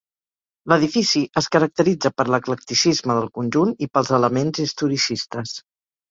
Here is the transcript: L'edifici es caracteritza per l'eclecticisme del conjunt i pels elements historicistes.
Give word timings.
L'edifici 0.71 1.19
es 1.41 1.47
caracteritza 1.55 2.11
per 2.21 2.25
l'eclecticisme 2.35 3.17
del 3.17 3.29
conjunt 3.39 3.75
i 3.87 3.89
pels 3.99 4.09
elements 4.19 4.63
historicistes. 4.65 5.53